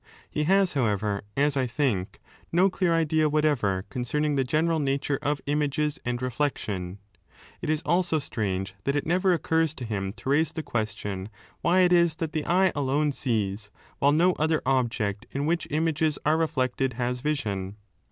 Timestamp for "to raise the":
10.13-10.63